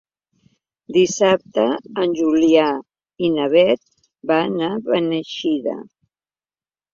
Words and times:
Dissabte 0.95 1.65
en 2.05 2.15
Julià 2.19 2.69
i 3.27 3.29
na 3.35 3.45
Beth 3.57 3.85
van 4.33 4.57
a 4.71 4.71
Beneixida. 4.89 5.77